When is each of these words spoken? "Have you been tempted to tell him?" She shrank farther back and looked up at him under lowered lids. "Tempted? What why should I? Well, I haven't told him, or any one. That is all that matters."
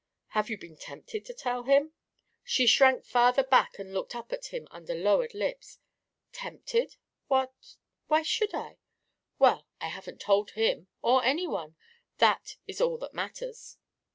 "Have 0.29 0.49
you 0.49 0.57
been 0.57 0.77
tempted 0.77 1.25
to 1.25 1.33
tell 1.35 1.61
him?" 1.61 1.93
She 2.43 2.65
shrank 2.65 3.05
farther 3.05 3.43
back 3.43 3.77
and 3.77 3.93
looked 3.93 4.15
up 4.15 4.33
at 4.33 4.45
him 4.47 4.67
under 4.71 4.95
lowered 4.95 5.35
lids. 5.35 5.77
"Tempted? 6.31 6.95
What 7.27 7.75
why 8.07 8.23
should 8.23 8.55
I? 8.55 8.79
Well, 9.37 9.67
I 9.79 9.89
haven't 9.89 10.19
told 10.19 10.53
him, 10.57 10.87
or 11.03 11.23
any 11.23 11.45
one. 11.45 11.75
That 12.17 12.55
is 12.65 12.81
all 12.81 12.97
that 12.97 13.13
matters." 13.13 13.77